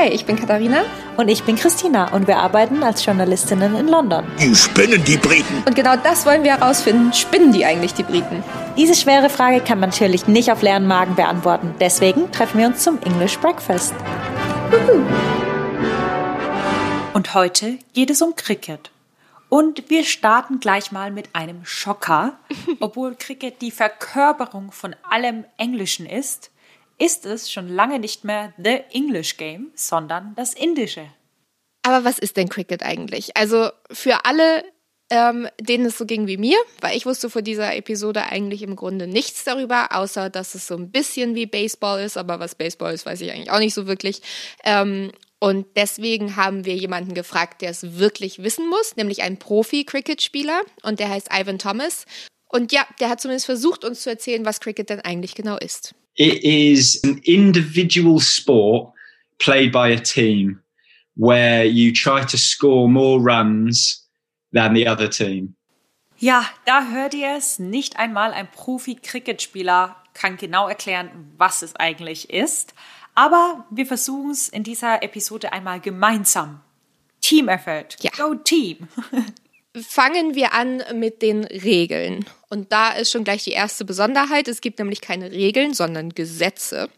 [0.00, 0.84] Hi, ich bin Katharina.
[1.18, 4.24] Und ich bin Christina und wir arbeiten als Journalistinnen in London.
[4.38, 5.62] Die spinnen die Briten.
[5.66, 7.12] Und genau das wollen wir herausfinden.
[7.12, 8.42] Spinnen die eigentlich die Briten?
[8.78, 11.74] Diese schwere Frage kann man natürlich nicht auf leeren Magen beantworten.
[11.80, 13.92] Deswegen treffen wir uns zum English Breakfast.
[17.12, 18.90] Und heute geht es um Cricket.
[19.50, 22.38] Und wir starten gleich mal mit einem Schocker.
[22.80, 26.50] Obwohl Cricket die Verkörperung von allem Englischen ist,
[27.00, 31.06] ist es schon lange nicht mehr The English Game, sondern das Indische.
[31.82, 33.36] Aber was ist denn Cricket eigentlich?
[33.36, 34.62] Also für alle,
[35.08, 38.76] ähm, denen es so ging wie mir, weil ich wusste vor dieser Episode eigentlich im
[38.76, 42.92] Grunde nichts darüber, außer dass es so ein bisschen wie Baseball ist, aber was Baseball
[42.92, 44.20] ist, weiß ich eigentlich auch nicht so wirklich.
[44.62, 50.60] Ähm, und deswegen haben wir jemanden gefragt, der es wirklich wissen muss, nämlich einen Profi-Cricket-Spieler
[50.82, 52.04] und der heißt Ivan Thomas.
[52.46, 55.94] Und ja, der hat zumindest versucht, uns zu erzählen, was Cricket denn eigentlich genau ist.
[56.16, 58.92] It is an individual sport
[59.38, 60.60] played by a team
[61.16, 64.06] where you try to score more runs
[64.52, 65.54] than the other team.
[66.18, 67.58] Ja, da hört ihr es.
[67.58, 72.74] Nicht einmal ein Profi-Cricket-Spieler kann genau erklären, was es eigentlich ist.
[73.14, 76.60] Aber wir versuchen es in dieser Episode einmal gemeinsam.
[77.22, 77.96] Team-Effort.
[78.00, 78.10] Ja.
[78.16, 78.88] Go Team.
[79.88, 82.24] Fangen wir an mit den Regeln.
[82.50, 84.48] Und da ist schon gleich die erste Besonderheit.
[84.48, 86.90] Es gibt nämlich keine Regeln, sondern Gesetze.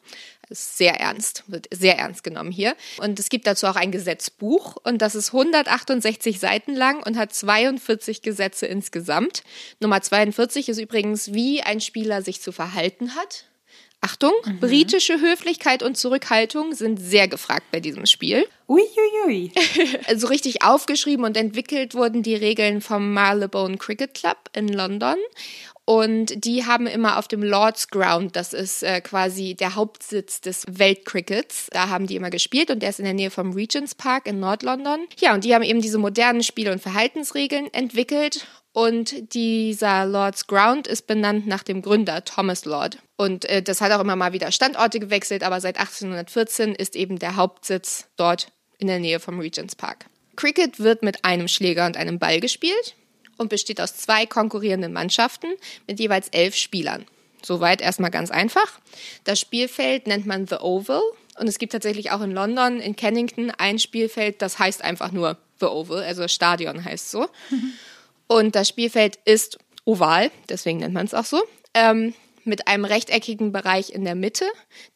[0.49, 2.75] Das ist sehr ernst, wird sehr ernst genommen hier.
[2.99, 7.33] Und es gibt dazu auch ein Gesetzbuch und das ist 168 Seiten lang und hat
[7.33, 9.45] 42 Gesetze insgesamt.
[9.81, 13.47] Nummer 42 ist übrigens, wie ein Spieler sich zu verhalten hat.
[14.05, 14.59] Achtung, mhm.
[14.59, 18.49] britische Höflichkeit und Zurückhaltung sind sehr gefragt bei diesem Spiel.
[18.69, 19.53] Uiuiui.
[20.09, 25.15] also richtig aufgeschrieben und entwickelt wurden die Regeln vom Marylebone Cricket Club in London.
[25.85, 30.65] Und die haben immer auf dem Lord's Ground, das ist äh, quasi der Hauptsitz des
[30.69, 34.29] Weltcrickets, da haben die immer gespielt und der ist in der Nähe vom Regent's Park
[34.29, 35.07] in Nordlondon.
[35.19, 40.87] Ja, und die haben eben diese modernen Spiel- und Verhaltensregeln entwickelt und dieser Lord's Ground
[40.87, 42.99] ist benannt nach dem Gründer Thomas Lord.
[43.17, 47.19] Und äh, das hat auch immer mal wieder Standorte gewechselt, aber seit 1814 ist eben
[47.19, 50.07] der Hauptsitz dort in der Nähe vom Regent's Park.
[50.37, 52.95] Cricket wird mit einem Schläger und einem Ball gespielt
[53.43, 55.49] und besteht aus zwei konkurrierenden Mannschaften
[55.87, 57.05] mit jeweils elf Spielern.
[57.45, 58.81] Soweit erstmal ganz einfach.
[59.25, 61.03] Das Spielfeld nennt man The Oval
[61.39, 65.37] und es gibt tatsächlich auch in London, in Kennington, ein Spielfeld, das heißt einfach nur
[65.61, 67.27] The Oval, also Stadion heißt so.
[67.51, 67.73] Mhm.
[68.29, 71.43] Und das Spielfeld ist oval, deswegen nennt man es auch so.
[71.75, 72.15] Ähm,
[72.45, 74.47] mit einem rechteckigen Bereich in der Mitte,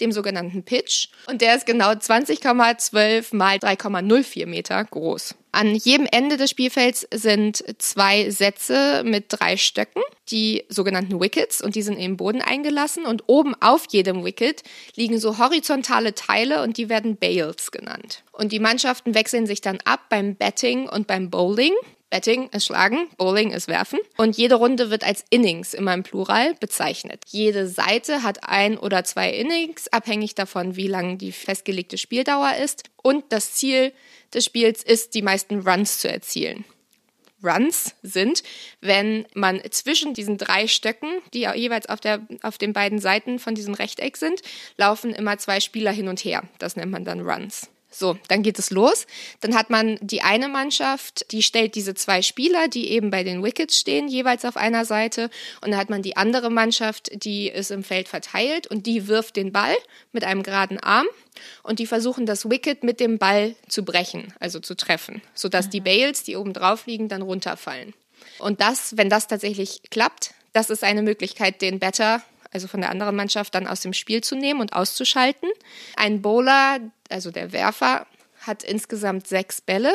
[0.01, 1.09] dem sogenannten Pitch.
[1.27, 5.35] Und der ist genau 20,12 mal 3,04 Meter groß.
[5.57, 11.75] An jedem Ende des Spielfelds sind zwei Sätze mit drei Stöcken, die sogenannten Wickets, und
[11.77, 13.07] die sind im Boden eingelassen.
[13.07, 14.63] Und oben auf jedem Wicket
[14.97, 18.23] liegen so horizontale Teile und die werden Bales genannt.
[18.33, 21.73] Und die Mannschaften wechseln sich dann ab beim Batting und beim Bowling.
[22.11, 23.99] Betting ist Schlagen, Bowling ist Werfen.
[24.17, 27.23] Und jede Runde wird als Innings, immer im Plural, bezeichnet.
[27.27, 32.85] Jede Seite hat ein oder zwei Innings, abhängig davon, wie lang die festgelegte Spieldauer ist.
[33.03, 33.93] Und das Ziel
[34.33, 36.65] des Spiels ist, die meisten Runs zu erzielen.
[37.43, 38.43] Runs sind,
[38.81, 43.55] wenn man zwischen diesen drei Stöcken, die jeweils auf, der, auf den beiden Seiten von
[43.55, 44.41] diesem Rechteck sind,
[44.77, 46.45] laufen immer zwei Spieler hin und her.
[46.59, 47.69] Das nennt man dann Runs.
[47.99, 49.07] So, dann geht es los.
[49.41, 53.43] Dann hat man die eine Mannschaft, die stellt diese zwei Spieler, die eben bei den
[53.43, 55.31] Wickets stehen, jeweils auf einer Seite.
[55.63, 59.37] Und dann hat man die andere Mannschaft, die ist im Feld verteilt und die wirft
[59.37, 59.75] den Ball
[60.13, 61.07] mit einem geraden Arm.
[61.63, 65.81] Und die versuchen das Wicket mit dem Ball zu brechen, also zu treffen, sodass die
[65.81, 67.95] Bales, die oben drauf liegen, dann runterfallen.
[68.39, 72.91] Und das, wenn das tatsächlich klappt, das ist eine Möglichkeit, den Better also von der
[72.91, 75.49] anderen Mannschaft, dann aus dem Spiel zu nehmen und auszuschalten.
[75.97, 76.79] Ein Bowler,
[77.11, 78.07] also der Werfer,
[78.41, 79.93] hat insgesamt sechs Bälle,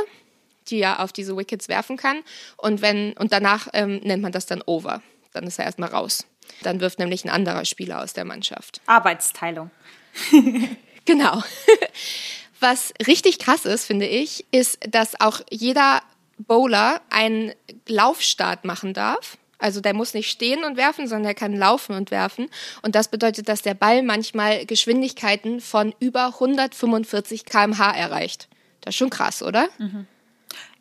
[0.68, 2.22] die er auf diese Wickets werfen kann.
[2.58, 5.02] Und wenn, und danach ähm, nennt man das dann over.
[5.34, 6.26] Dann ist er erstmal raus.
[6.64, 8.82] Dann wirft nämlich ein anderer Spieler aus der Mannschaft.
[8.86, 9.72] Arbeitsteilung.
[11.06, 11.42] genau.
[12.60, 16.04] Was richtig krass ist, finde ich, ist, dass auch jeder
[16.38, 17.54] Bowler einen
[17.88, 19.38] Laufstart machen darf.
[19.62, 22.50] Also der muss nicht stehen und werfen, sondern er kann laufen und werfen.
[22.82, 28.48] Und das bedeutet, dass der Ball manchmal Geschwindigkeiten von über 145 km/h erreicht.
[28.82, 29.70] Das ist schon krass, oder?
[29.78, 30.08] Mhm.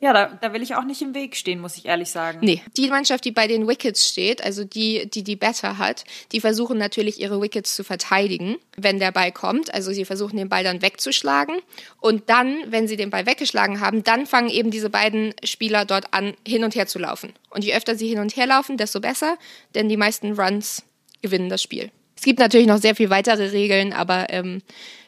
[0.01, 2.39] Ja, da, da will ich auch nicht im Weg stehen, muss ich ehrlich sagen.
[2.41, 6.41] Nee, die Mannschaft, die bei den Wickets steht, also die, die die Better hat, die
[6.41, 9.73] versuchen natürlich ihre Wickets zu verteidigen, wenn der Ball kommt.
[9.75, 11.57] Also sie versuchen den Ball dann wegzuschlagen
[12.01, 16.15] und dann, wenn sie den Ball weggeschlagen haben, dann fangen eben diese beiden Spieler dort
[16.15, 17.35] an, hin und her zu laufen.
[17.51, 19.37] Und je öfter sie hin und her laufen, desto besser,
[19.75, 20.83] denn die meisten Runs
[21.21, 21.91] gewinnen das Spiel.
[22.17, 24.63] Es gibt natürlich noch sehr viel weitere Regeln, aber ähm,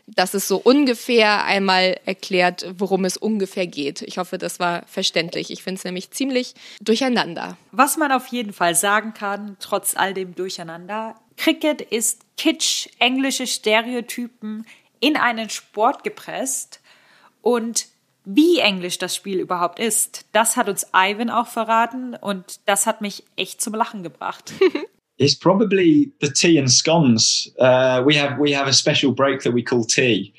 [0.06, 4.02] dass es so ungefähr einmal erklärt, worum es ungefähr geht.
[4.02, 5.50] Ich hoffe, das war verständlich.
[5.50, 7.56] Ich finde es nämlich ziemlich durcheinander.
[7.70, 13.46] Was man auf jeden Fall sagen kann, trotz all dem Durcheinander, Cricket ist Kitsch, englische
[13.46, 14.66] Stereotypen
[15.00, 16.80] in einen Sport gepresst
[17.40, 17.86] und
[18.24, 23.00] wie englisch das Spiel überhaupt ist, das hat uns Ivan auch verraten und das hat
[23.00, 24.52] mich echt zum Lachen gebracht.
[25.22, 27.48] it's probably the tea and scones.
[27.58, 30.32] Uh, we have we have a special break that we call tea.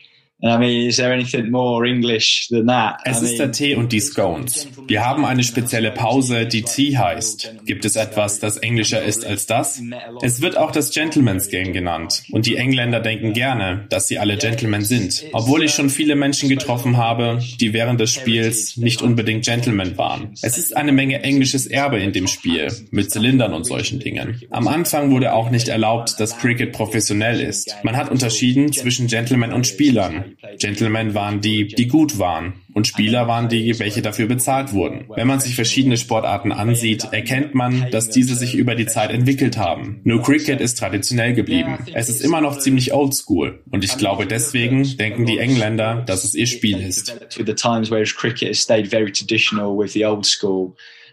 [0.45, 2.99] I mean, is there anything more English than that?
[3.05, 4.67] Es ist der Tee und die Scones.
[4.87, 7.55] Wir haben eine spezielle Pause, die Tea heißt.
[7.65, 9.81] Gibt es etwas, das englischer ist als das?
[10.21, 12.23] Es wird auch das Gentleman's Game genannt.
[12.31, 15.23] Und die Engländer denken gerne, dass sie alle Gentlemen sind.
[15.31, 20.33] Obwohl ich schon viele Menschen getroffen habe, die während des Spiels nicht unbedingt Gentlemen waren.
[20.41, 24.41] Es ist eine Menge englisches Erbe in dem Spiel, mit Zylindern und solchen Dingen.
[24.49, 27.77] Am Anfang wurde auch nicht erlaubt, dass Cricket professionell ist.
[27.83, 30.32] Man hat unterschieden zwischen Gentlemen und Spielern.
[30.59, 35.05] Gentlemen waren die, die gut waren und Spieler waren die, welche dafür bezahlt wurden.
[35.09, 39.57] Wenn man sich verschiedene Sportarten ansieht, erkennt man, dass diese sich über die Zeit entwickelt
[39.57, 40.01] haben.
[40.03, 41.79] Nur Cricket ist traditionell geblieben.
[41.93, 46.35] Es ist immer noch ziemlich oldschool und ich glaube deswegen denken die Engländer, dass es
[46.35, 47.13] ihr Spiel ist.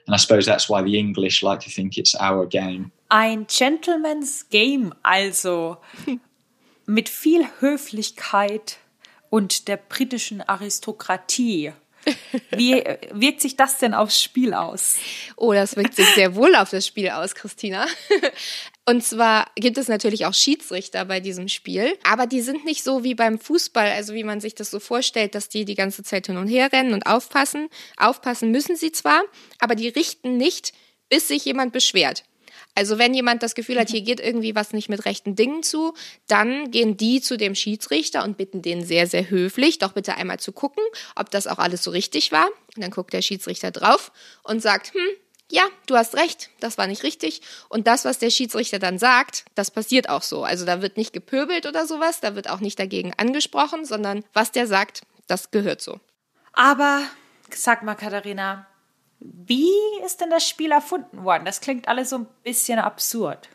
[0.07, 2.91] And I suppose that's why the English like to think it's our game.
[3.11, 5.79] Ein Gentleman's Game also.
[6.87, 8.80] Mit viel Höflichkeit
[9.31, 11.73] und der britischen Aristokratie.
[12.51, 12.75] Wie
[13.13, 14.97] wirkt sich das denn aufs Spiel aus?
[15.37, 17.87] Oh, das wirkt sich sehr wohl auf das Spiel aus, Christina.
[18.87, 23.05] Und zwar gibt es natürlich auch Schiedsrichter bei diesem Spiel, aber die sind nicht so
[23.05, 26.27] wie beim Fußball, also wie man sich das so vorstellt, dass die die ganze Zeit
[26.27, 27.69] hin und her rennen und aufpassen.
[27.97, 29.23] Aufpassen müssen sie zwar,
[29.61, 30.73] aber die richten nicht,
[31.09, 32.25] bis sich jemand beschwert.
[32.75, 35.95] Also wenn jemand das Gefühl hat, hier geht irgendwie was nicht mit rechten Dingen zu,
[36.29, 40.39] dann gehen die zu dem Schiedsrichter und bitten den sehr, sehr höflich, doch bitte einmal
[40.39, 40.83] zu gucken,
[41.17, 42.47] ob das auch alles so richtig war.
[42.77, 44.13] Und dann guckt der Schiedsrichter drauf
[44.45, 45.09] und sagt, hm,
[45.51, 47.43] ja, du hast recht, das war nicht richtig.
[47.69, 50.45] Und das, was der Schiedsrichter dann sagt, das passiert auch so.
[50.45, 54.53] Also da wird nicht gepöbelt oder sowas, da wird auch nicht dagegen angesprochen, sondern was
[54.53, 55.99] der sagt, das gehört so.
[56.53, 57.03] Aber
[57.51, 58.67] sag mal, Katharina,
[59.21, 59.71] wie
[60.05, 61.45] ist denn das Spiel erfunden worden?
[61.45, 63.49] Das klingt alles so ein bisschen absurd.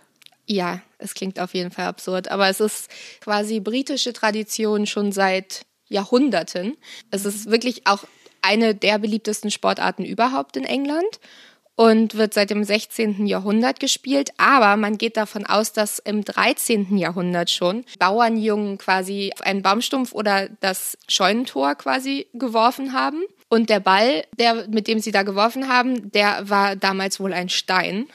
[0.48, 2.90] Ja, es klingt auf jeden Fall absurd, aber es ist
[3.20, 6.78] quasi britische Tradition schon seit Jahrhunderten.
[7.10, 8.04] Es ist wirklich auch
[8.42, 11.20] eine der beliebtesten Sportarten überhaupt in England
[11.76, 13.26] und wird seit dem 16.
[13.26, 14.30] Jahrhundert gespielt.
[14.38, 16.98] Aber man geht davon aus, dass im 13.
[16.98, 23.24] Jahrhundert schon Bauernjungen quasi einen Baumstumpf oder das Scheunentor quasi geworfen haben.
[23.48, 27.50] Und der Ball, der, mit dem sie da geworfen haben, der war damals wohl ein
[27.50, 28.08] Stein.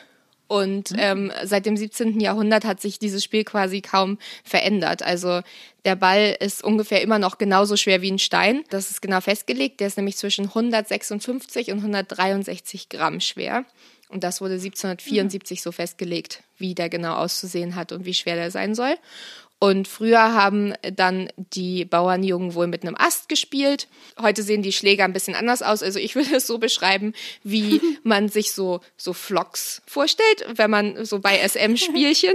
[0.49, 0.99] Und mhm.
[0.99, 2.19] ähm, seit dem 17.
[2.19, 5.03] Jahrhundert hat sich dieses Spiel quasi kaum verändert.
[5.05, 5.43] Also
[5.85, 8.65] der Ball ist ungefähr immer noch genauso schwer wie ein Stein.
[8.69, 9.79] Das ist genau festgelegt.
[9.79, 13.65] Der ist nämlich zwischen 156 und 163 Gramm schwer.
[14.09, 15.63] Und das wurde 1774 mhm.
[15.63, 18.97] so festgelegt, wie der genau auszusehen hat und wie schwer der sein soll.
[19.63, 23.89] Und früher haben dann die Bauernjungen wohl mit einem Ast gespielt.
[24.19, 25.83] Heute sehen die Schläger ein bisschen anders aus.
[25.83, 27.13] Also ich würde es so beschreiben,
[27.45, 32.35] wie man sich so, so Flocks vorstellt, wenn man so bei SM-Spielchen,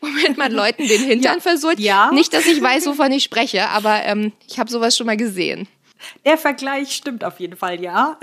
[0.00, 1.40] womit man Leuten den Hintern ja.
[1.40, 1.80] versucht.
[1.80, 2.12] Ja.
[2.12, 5.66] Nicht, dass ich weiß, wovon ich spreche, aber ähm, ich habe sowas schon mal gesehen.
[6.24, 8.18] Der Vergleich stimmt auf jeden Fall, ja.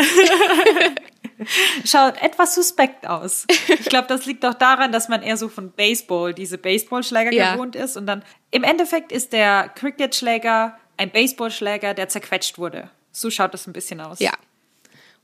[1.85, 3.45] Schaut etwas suspekt aus.
[3.67, 7.53] Ich glaube, das liegt auch daran, dass man eher so von Baseball, diese Baseballschläger ja.
[7.53, 7.97] gewohnt ist.
[7.97, 12.89] Und dann im Endeffekt ist der Cricket-Schläger ein Baseballschläger, der zerquetscht wurde.
[13.11, 14.19] So schaut das ein bisschen aus.
[14.19, 14.33] Ja,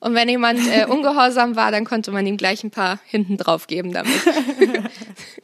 [0.03, 3.67] und wenn jemand äh, ungehorsam war, dann konnte man ihm gleich ein paar hinten drauf
[3.67, 4.11] geben damit.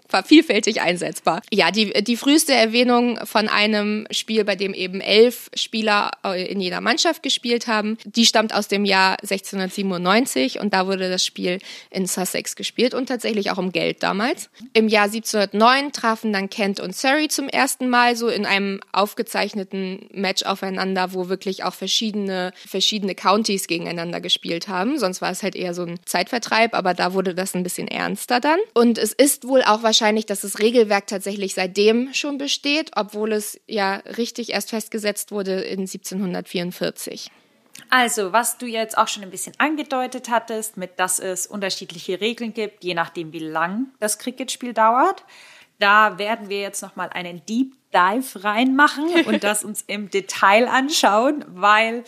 [0.10, 1.42] war vielfältig einsetzbar.
[1.52, 6.60] Ja, die, die früheste Erwähnung von einem Spiel, bei dem eben elf Spieler äh, in
[6.60, 11.60] jeder Mannschaft gespielt haben, die stammt aus dem Jahr 1697 und da wurde das Spiel
[11.92, 14.50] in Sussex gespielt und tatsächlich auch um Geld damals.
[14.74, 20.10] Im Jahr 1709 trafen dann Kent und Surrey zum ersten Mal so in einem aufgezeichneten
[20.12, 24.98] Match aufeinander, wo wirklich auch verschiedene, verschiedene Counties gegeneinander gespielt gespielt haben.
[24.98, 28.40] Sonst war es halt eher so ein Zeitvertreib, aber da wurde das ein bisschen ernster
[28.40, 28.60] dann.
[28.74, 33.60] Und es ist wohl auch wahrscheinlich, dass das Regelwerk tatsächlich seitdem schon besteht, obwohl es
[33.68, 37.32] ja richtig erst festgesetzt wurde in 1744.
[37.90, 42.54] Also, was du jetzt auch schon ein bisschen angedeutet hattest, mit dass es unterschiedliche Regeln
[42.54, 45.24] gibt, je nachdem, wie lang das Cricketspiel dauert.
[45.78, 51.46] Da werden wir jetzt nochmal einen Deep Dive reinmachen und das uns im Detail anschauen,
[51.48, 52.04] weil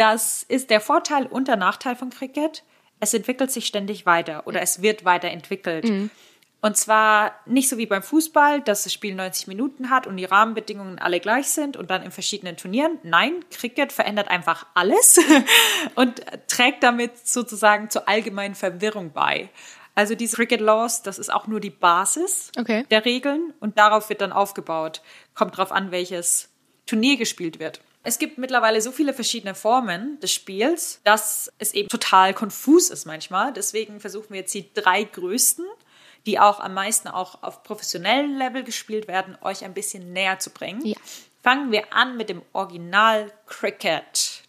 [0.00, 2.64] das ist der Vorteil und der Nachteil von Cricket.
[3.00, 5.84] Es entwickelt sich ständig weiter oder es wird weiterentwickelt.
[5.84, 6.10] Mhm.
[6.62, 10.24] Und zwar nicht so wie beim Fußball, dass das Spiel 90 Minuten hat und die
[10.24, 12.98] Rahmenbedingungen alle gleich sind und dann in verschiedenen Turnieren.
[13.02, 15.18] Nein, Cricket verändert einfach alles
[15.94, 19.50] und trägt damit sozusagen zur allgemeinen Verwirrung bei.
[19.94, 22.84] Also diese Cricket Laws, das ist auch nur die Basis Okay.
[22.90, 25.02] der Regeln und darauf wird dann aufgebaut.
[25.34, 26.48] Kommt drauf an, welches
[26.86, 27.80] Turnier gespielt wird.
[28.02, 33.04] Es gibt mittlerweile so viele verschiedene Formen des Spiels, dass es eben total konfus ist
[33.04, 33.52] manchmal.
[33.52, 35.66] Deswegen versuchen wir jetzt die drei größten,
[36.26, 40.50] die auch am meisten auch auf professionellem Level gespielt werden, euch ein bisschen näher zu
[40.50, 40.84] bringen.
[40.84, 40.96] Ja.
[41.42, 44.42] Fangen wir an mit dem Original Cricket.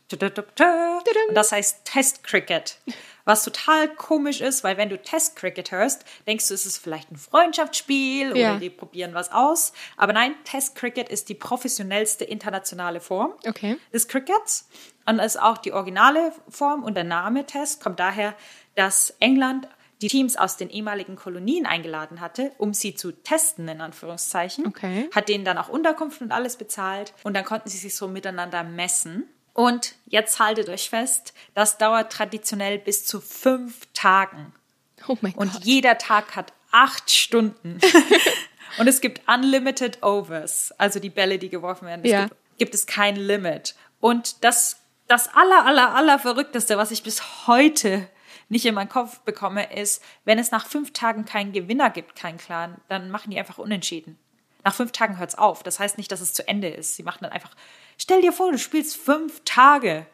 [1.30, 2.78] Und das heißt Test Cricket.
[3.26, 7.12] Was total komisch ist, weil wenn du Test Cricket hörst, denkst du, es ist vielleicht
[7.12, 8.58] ein Freundschaftsspiel oder Ja.
[8.58, 9.74] die probieren was aus.
[9.98, 13.78] Aber nein, Test Cricket ist die professionellste internationale Form Okay.
[13.94, 14.68] des Crickets
[15.06, 18.34] und ist auch die originale Form und der Name Test kommt daher,
[18.76, 19.68] dass England
[20.02, 24.66] die Teams aus den ehemaligen Kolonien eingeladen hatte, um sie zu testen, in Anführungszeichen.
[24.66, 25.08] Okay.
[25.14, 28.64] Hat denen dann auch Unterkunft und alles bezahlt und dann konnten sie sich so miteinander
[28.64, 29.30] messen.
[29.54, 34.54] Und jetzt haltet euch fest, das dauert traditionell bis zu fünf Tagen.
[35.08, 35.64] Oh mein Und Gott.
[35.66, 37.80] jeder Tag hat acht Stunden.
[38.78, 42.02] und es gibt unlimited overs, also die Bälle, die geworfen werden.
[42.06, 42.24] Es Ja.
[42.26, 43.76] gibt, gibt es kein Limit.
[44.00, 44.78] Und das,
[45.08, 48.08] das aller, aller, aller Verrückteste, was ich bis heute
[48.48, 52.38] nicht in meinen Kopf bekomme, ist, wenn es nach fünf Tagen keinen Gewinner gibt, keinen
[52.38, 54.18] Clan, dann machen die einfach unentschieden.
[54.64, 55.64] Nach fünf Tagen hört es auf.
[55.64, 56.96] Das heißt nicht, dass es zu Ende ist.
[56.96, 57.52] Sie machen dann einfach,
[58.02, 60.08] stell dir vor, du spielst fünf Tage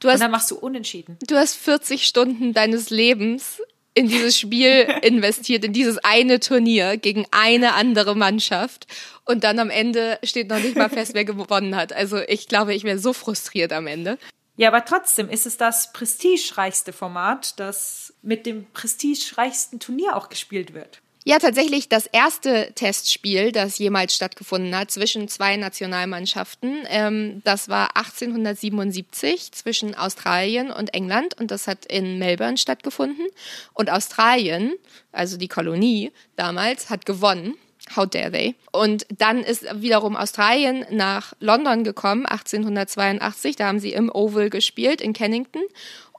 [0.00, 1.18] Du und hast, dann machst du unentschieden.
[1.26, 3.62] du hast 40 Stunden deines Lebens
[3.94, 8.86] in dieses Spiel investiert, in dieses eine Turnier gegen eine andere Mannschaft.
[9.24, 11.92] Und dann am Ende steht noch nicht mal fest, wer gewonnen hat.
[11.92, 14.18] Also ich glaube, ich wäre so frustriert am Ende.
[14.56, 20.74] Ja, aber trotzdem ist es das prestigereichste Format, das mit dem prestigereichsten Turnier auch gespielt
[20.74, 21.00] wird.
[21.26, 26.84] Ja, tatsächlich das erste Testspiel, das jemals stattgefunden hat zwischen zwei Nationalmannschaften.
[26.90, 33.26] Ähm, das war 1877 zwischen Australien und England und das hat in Melbourne stattgefunden.
[33.72, 34.74] Und Australien,
[35.12, 37.54] also die Kolonie damals, hat gewonnen.
[37.96, 38.54] How dare they?
[38.70, 43.56] Und dann ist wiederum Australien nach London gekommen, 1882.
[43.56, 45.62] Da haben sie im Oval gespielt in Kennington.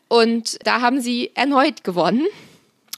[0.07, 2.25] Und da haben sie erneut gewonnen.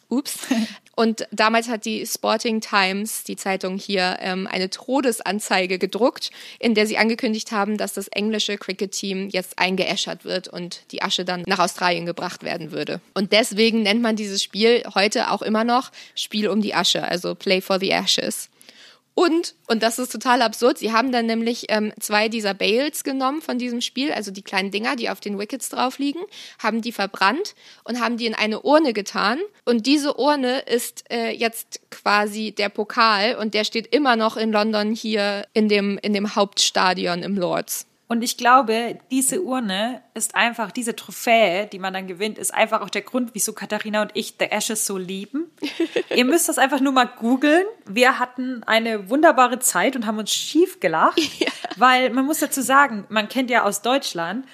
[0.07, 0.37] Ups.
[0.97, 6.87] Und damals hat die Sporting Times, die Zeitung hier, ähm, eine Todesanzeige gedruckt, in der
[6.87, 11.59] sie angekündigt haben, dass das englische Cricket-Team jetzt eingeäschert wird und die Asche dann nach
[11.59, 12.99] Australien gebracht werden würde.
[13.13, 17.35] Und deswegen nennt man dieses Spiel heute auch immer noch Spiel um die Asche, also
[17.35, 18.49] Play for the Ashes.
[19.19, 23.41] Und, und das ist total absurd, sie haben dann nämlich ähm, zwei dieser Bales genommen
[23.41, 26.19] von diesem Spiel, also die kleinen Dinger, die auf den Wickets drauf liegen,
[26.59, 29.39] haben die verbrannt und haben die in eine Urne getan.
[29.65, 34.51] Und diese Urne ist äh, jetzt quasi der Pokal und der steht immer noch in
[34.51, 37.86] London hier in dem, in dem Hauptstadion im Lords.
[38.09, 42.81] Und ich glaube, diese Urne ist einfach, diese Trophäe, die man dann gewinnt, ist einfach
[42.81, 45.51] auch der Grund, wieso Katharina und ich The Ashes so lieben.
[46.15, 47.65] Ihr müsst das einfach nur mal googeln.
[47.85, 51.19] Wir hatten eine wunderbare Zeit und haben uns schief gelacht,
[51.75, 54.45] weil man muss dazu sagen, man kennt ja aus Deutschland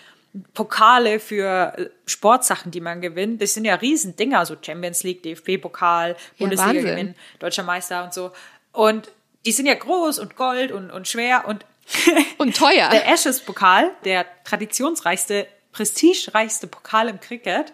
[0.55, 3.39] Pokale für äh, Sportsachen, die man gewinnt.
[3.39, 8.31] Das sind ja Riesendinger, so Champions League, DFB-Pokal, Ja, Bundesliga gewinnen, Deutscher Meister und so.
[8.71, 9.11] Und
[9.45, 11.65] die sind ja groß und gold und, und schwer und
[12.37, 12.89] Und teuer.
[12.89, 17.73] der Ashes-Pokal, der traditionsreichste, prestigereichste Pokal im Cricket,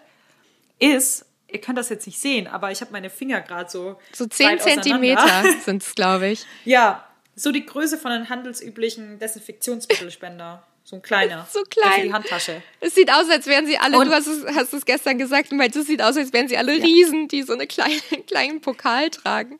[0.78, 3.98] ist, ihr könnt das jetzt nicht sehen, aber ich habe meine Finger gerade so.
[4.12, 4.82] So zehn weit auseinander.
[4.82, 6.46] Zentimeter sind es, glaube ich.
[6.64, 7.04] Ja,
[7.36, 10.66] so die Größe von einem handelsüblichen Desinfektionsmittelspender.
[10.84, 11.46] So ein kleiner.
[11.52, 11.92] So klein.
[11.92, 12.62] Für die Handtasche.
[12.80, 15.52] Es sieht aus, als wären sie alle, Und- du hast es, hast es gestern gesagt,
[15.52, 18.60] du meinst, es sieht aus, als wären sie alle Riesen, die so eine kleine, kleinen
[18.60, 19.58] Pokal tragen.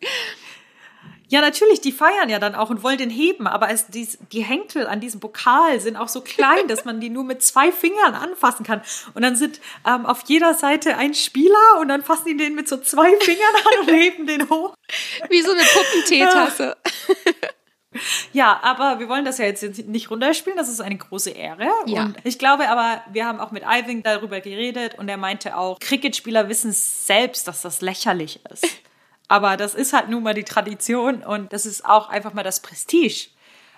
[1.31, 4.43] Ja, natürlich, die feiern ja dann auch und wollen den heben, aber es, die, die
[4.43, 8.15] Henkel an diesem Pokal sind auch so klein, dass man die nur mit zwei Fingern
[8.15, 8.83] anfassen kann.
[9.15, 12.69] Und dann sind ähm, auf jeder Seite ein Spieler und dann fassen die den mit
[12.69, 14.75] so zwei Fingern an und heben den hoch.
[15.29, 16.77] Wie so eine Puppenteetasse.
[18.33, 21.69] Ja, aber wir wollen das ja jetzt nicht runterspielen, das ist eine große Ehre.
[21.87, 22.05] Ja.
[22.05, 25.77] Und ich glaube aber, wir haben auch mit Iving darüber geredet und er meinte auch,
[25.81, 28.65] Cricketspieler wissen selbst, dass das lächerlich ist.
[29.31, 32.59] Aber das ist halt nun mal die Tradition und das ist auch einfach mal das
[32.59, 33.29] Prestige.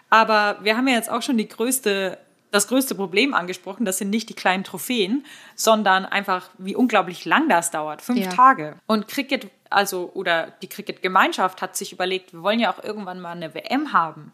[0.08, 2.16] Aber wir haben ja jetzt auch schon die größte,
[2.50, 3.84] das größte Problem angesprochen.
[3.84, 8.00] Das sind nicht die kleinen Trophäen, sondern einfach, wie unglaublich lang das dauert.
[8.00, 8.30] Fünf Ja.
[8.30, 8.76] Tage.
[8.86, 13.32] Und Cricket, also, oder die Cricket-Gemeinschaft hat sich überlegt, wir wollen ja auch irgendwann mal
[13.32, 14.32] eine WM haben.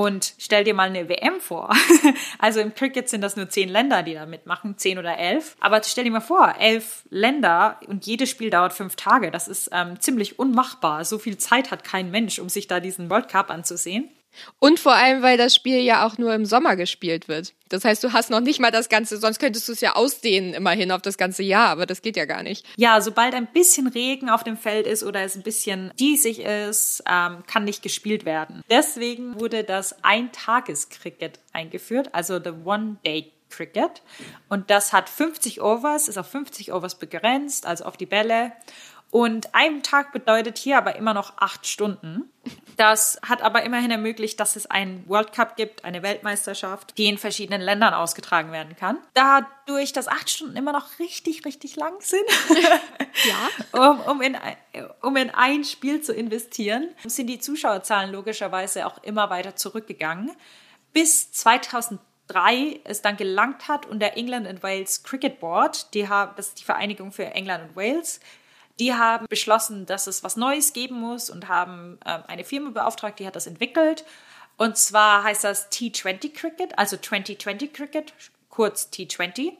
[0.00, 1.70] Und stell dir mal eine WM vor.
[2.38, 5.56] Also im Cricket sind das nur zehn Länder, die da mitmachen, zehn oder elf.
[5.60, 9.30] Aber stell dir mal vor, elf Länder und jedes Spiel dauert fünf Tage.
[9.30, 11.04] Das ist ähm, ziemlich unmachbar.
[11.04, 14.08] So viel Zeit hat kein Mensch, um sich da diesen World Cup anzusehen.
[14.58, 17.52] Und vor allem, weil das Spiel ja auch nur im Sommer gespielt wird.
[17.68, 20.54] Das heißt, du hast noch nicht mal das Ganze, sonst könntest du es ja ausdehnen
[20.54, 22.66] immerhin auf das ganze Jahr, aber das geht ja gar nicht.
[22.76, 27.02] Ja, sobald ein bisschen Regen auf dem Feld ist oder es ein bisschen diesig ist,
[27.08, 28.62] ähm, kann nicht gespielt werden.
[28.70, 34.02] Deswegen wurde das Eintages-Cricket eingeführt, also the One-Day Cricket.
[34.48, 38.52] Und das hat 50 Overs, ist auf 50 Overs begrenzt, also auf die Bälle.
[39.10, 42.30] Und ein Tag bedeutet hier aber immer noch acht Stunden.
[42.76, 47.18] Das hat aber immerhin ermöglicht, dass es einen World Cup gibt, eine Weltmeisterschaft, die in
[47.18, 48.98] verschiedenen Ländern ausgetragen werden kann.
[49.14, 52.24] Dadurch, dass acht Stunden immer noch richtig, richtig lang sind,
[53.24, 53.90] ja.
[53.90, 54.36] um, um, in,
[55.02, 60.30] um in ein Spiel zu investieren, sind die Zuschauerzahlen logischerweise auch immer weiter zurückgegangen.
[60.92, 66.32] Bis 2003 es dann gelangt hat und der England and Wales Cricket Board, die haben,
[66.36, 68.20] das ist die Vereinigung für England und Wales,
[68.80, 73.18] die haben beschlossen, dass es was Neues geben muss und haben ähm, eine Firma beauftragt,
[73.18, 74.04] die hat das entwickelt.
[74.56, 78.12] Und zwar heißt das T20 Cricket, also 2020 Cricket,
[78.48, 79.52] kurz T20.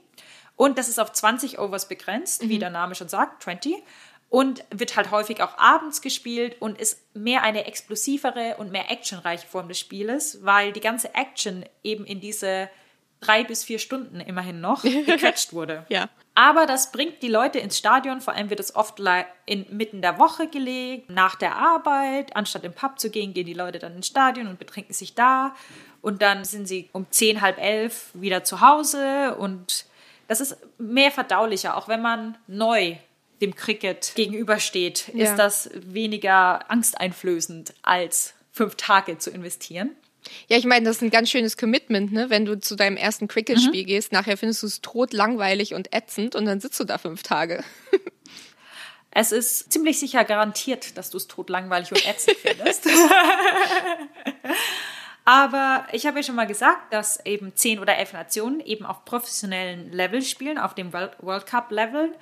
[0.56, 2.48] Und das ist auf 20 Overs begrenzt, mhm.
[2.48, 3.76] wie der Name schon sagt, 20.
[4.30, 9.46] Und wird halt häufig auch abends gespielt und ist mehr eine explosivere und mehr actionreiche
[9.46, 12.70] Form des Spieles, weil die ganze Action eben in diese
[13.20, 15.86] drei bis vier Stunden immerhin noch gequetscht wurde.
[15.88, 16.08] ja.
[16.34, 18.20] Aber das bringt die Leute ins Stadion.
[18.20, 18.98] Vor allem wird es oft
[19.46, 22.34] in, mitten der Woche gelegt, nach der Arbeit.
[22.34, 25.54] Anstatt im Pub zu gehen, gehen die Leute dann ins Stadion und betrinken sich da.
[26.00, 29.34] Und dann sind sie um zehn, halb elf wieder zu Hause.
[29.36, 29.84] Und
[30.28, 32.96] das ist mehr verdaulicher, auch wenn man neu
[33.40, 35.24] dem Cricket gegenübersteht, ja.
[35.24, 39.90] ist das weniger angsteinflößend als fünf Tage zu investieren.
[40.48, 42.30] Ja, ich meine, das ist ein ganz schönes Commitment, ne?
[42.30, 43.86] Wenn du zu deinem ersten Cricket-Spiel mhm.
[43.86, 47.22] gehst, nachher findest du es tot langweilig und ätzend und dann sitzt du da fünf
[47.22, 47.64] Tage.
[49.12, 52.88] Es ist ziemlich sicher garantiert, dass du es tot langweilig und ätzend findest.
[55.24, 59.04] Aber ich habe ja schon mal gesagt, dass eben zehn oder elf Nationen eben auf
[59.04, 62.14] professionellen Level spielen, auf dem World Cup Level.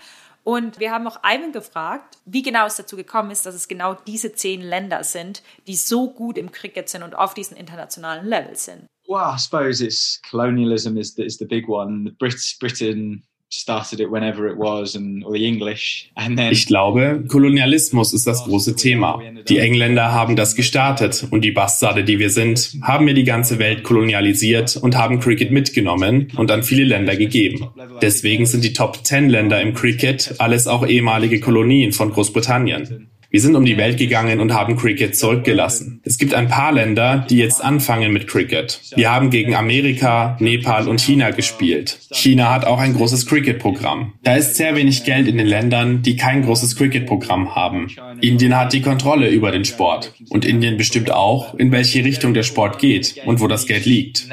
[0.48, 3.92] Und wir haben auch Ivan gefragt, wie genau es dazu gekommen ist, dass es genau
[4.06, 8.56] diese zehn Länder sind, die so gut im Cricket sind und auf diesem internationalen Level
[8.56, 8.86] sind.
[9.06, 12.12] Well, I suppose it's colonialism is the, is the big one.
[12.18, 17.24] Brit Britain started it whenever it was and or the English and then Ich glaube,
[17.28, 19.20] Kolonialismus ist das große Thema.
[19.48, 23.58] Die Engländer haben das gestartet und die Bastarde, die wir sind, haben mir die ganze
[23.58, 27.68] Welt kolonialisiert und haben Cricket mitgenommen und an viele Länder gegeben.
[28.02, 33.08] Deswegen sind die Top 10 Länder im Cricket alles auch ehemalige Kolonien von Großbritannien.
[33.30, 36.00] Wir sind um die Welt gegangen und haben Cricket zurückgelassen.
[36.02, 38.80] Es gibt ein paar Länder, die jetzt anfangen mit Cricket.
[38.96, 41.98] Wir haben gegen Amerika, Nepal und China gespielt.
[42.10, 44.14] China hat auch ein großes Cricket-Programm.
[44.22, 47.88] Da ist sehr wenig Geld in den Ländern, die kein großes Cricket-Programm haben.
[48.22, 50.14] Indien hat die Kontrolle über den Sport.
[50.30, 54.26] Und Indien bestimmt auch, in welche Richtung der Sport geht und wo das Geld liegt.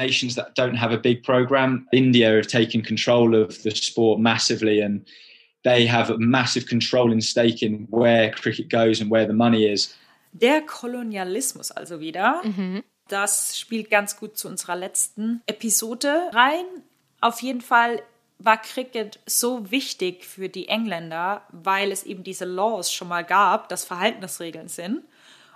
[1.92, 5.02] India have taken control of the sport massively and
[5.66, 9.94] they have a massive controlling stake in where cricket goes and where the money is.
[10.32, 12.40] Der Kolonialismus also wieder.
[12.44, 12.84] Mhm.
[13.08, 16.64] Das spielt ganz gut zu unserer letzten Episode rein.
[17.20, 18.02] Auf jeden Fall
[18.38, 23.68] war Cricket so wichtig für die Engländer, weil es eben diese Laws schon mal gab,
[23.68, 25.02] dass Verhaltensregeln sind.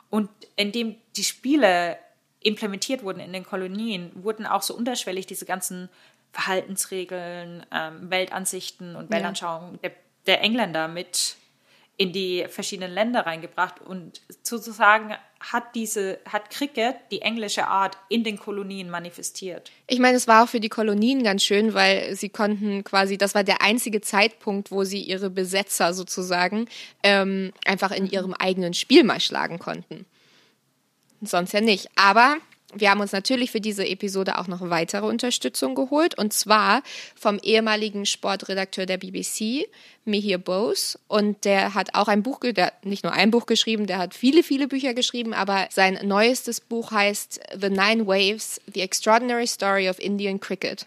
[0.09, 1.99] Und indem die Spiele
[2.41, 5.89] implementiert wurden in den Kolonien, wurden auch so unterschwellig diese ganzen
[6.33, 9.89] Verhaltensregeln, ähm, Weltansichten und Weltanschauungen ja.
[9.89, 9.93] der,
[10.27, 11.37] der Engländer mit
[12.01, 18.25] in die verschiedenen Länder reingebracht und sozusagen hat diese hat Cricket die englische Art in
[18.25, 19.71] den Kolonien manifestiert.
[19.87, 23.35] Ich meine, es war auch für die Kolonien ganz schön, weil sie konnten quasi, das
[23.35, 26.69] war der einzige Zeitpunkt, wo sie ihre Besetzer sozusagen
[27.03, 30.07] ähm, einfach in ihrem eigenen Spiel mal schlagen konnten.
[31.21, 31.91] Sonst ja nicht.
[31.97, 32.39] Aber
[32.75, 36.83] wir haben uns natürlich für diese Episode auch noch weitere Unterstützung geholt und zwar
[37.17, 39.67] vom ehemaligen Sportredakteur der BBC,
[40.05, 40.99] Mihir Bose.
[41.09, 44.43] Und der hat auch ein Buch, der nicht nur ein Buch geschrieben, der hat viele,
[44.43, 49.99] viele Bücher geschrieben, aber sein neuestes Buch heißt The Nine Waves, The Extraordinary Story of
[49.99, 50.87] Indian Cricket.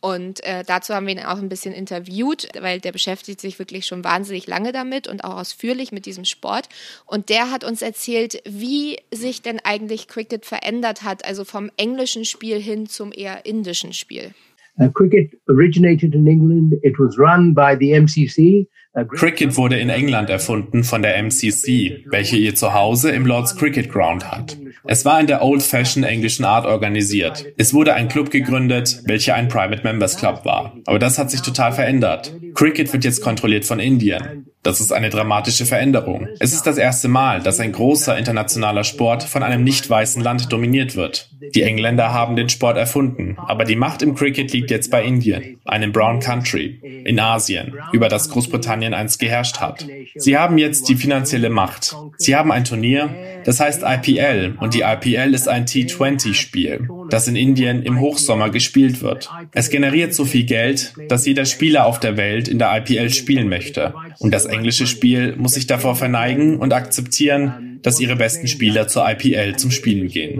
[0.00, 3.86] Und äh, dazu haben wir ihn auch ein bisschen interviewt, weil der beschäftigt sich wirklich
[3.86, 6.68] schon wahnsinnig lange damit und auch ausführlich mit diesem Sport.
[7.06, 12.24] Und der hat uns erzählt, wie sich denn eigentlich Cricket verändert hat, also vom englischen
[12.24, 14.32] Spiel hin zum eher indischen Spiel.
[14.78, 16.74] Uh, cricket originated in England.
[16.82, 18.68] It was run by the MCC,
[19.04, 24.30] Cricket wurde in England erfunden von der MCC, welche ihr Zuhause im Lord's Cricket Ground
[24.30, 24.56] hat.
[24.84, 27.44] Es war in der old-fashioned englischen Art organisiert.
[27.58, 30.76] Es wurde ein Club gegründet, welcher ein Private Members Club war.
[30.86, 32.32] Aber das hat sich total verändert.
[32.54, 34.46] Cricket wird jetzt kontrolliert von Indien.
[34.66, 36.26] Das ist eine dramatische Veränderung.
[36.40, 40.52] Es ist das erste Mal, dass ein großer internationaler Sport von einem nicht weißen Land
[40.52, 41.30] dominiert wird.
[41.54, 45.60] Die Engländer haben den Sport erfunden, aber die Macht im Cricket liegt jetzt bei Indien,
[45.66, 49.86] einem Brown Country, in Asien, über das Großbritannien einst geherrscht hat.
[50.16, 51.94] Sie haben jetzt die finanzielle Macht.
[52.16, 53.08] Sie haben ein Turnier,
[53.44, 59.02] das heißt IPL, und die IPL ist ein T20-Spiel, das in Indien im Hochsommer gespielt
[59.02, 59.30] wird.
[59.52, 63.48] Es generiert so viel Geld, dass jeder Spieler auf der Welt in der IPL spielen
[63.48, 63.94] möchte.
[64.18, 69.08] Und das englische Spiel muss sich davor verneigen und akzeptieren, dass ihre besten Spieler zur
[69.08, 70.38] IPL zum Spielen gehen.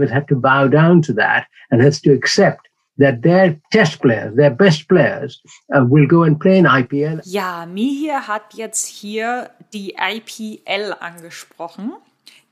[2.98, 5.40] that their test players, their best players,
[5.74, 7.20] uh, will go and play in IPL.
[7.24, 11.92] Ja, Mihir hat jetzt hier die IPL angesprochen,